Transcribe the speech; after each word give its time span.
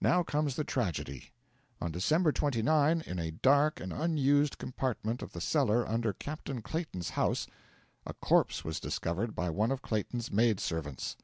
Now 0.00 0.24
comes 0.24 0.56
the 0.56 0.64
tragedy. 0.64 1.30
On 1.80 1.92
December 1.92 2.32
29, 2.32 3.02
in 3.02 3.18
a 3.20 3.30
dark 3.30 3.78
and 3.78 3.92
unused 3.92 4.58
compartment 4.58 5.22
of 5.22 5.30
the 5.30 5.40
cellar 5.40 5.88
under 5.88 6.12
Captain 6.12 6.60
Clayton's 6.60 7.10
house, 7.10 7.46
a 8.04 8.14
corpse 8.14 8.64
was 8.64 8.80
discovered 8.80 9.36
by 9.36 9.48
one 9.48 9.70
of 9.70 9.80
Clayton's 9.80 10.32
maid 10.32 10.58
servants. 10.58 11.16